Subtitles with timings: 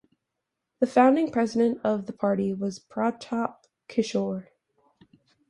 [0.79, 4.47] The founding president of the party was Pratap Kishore.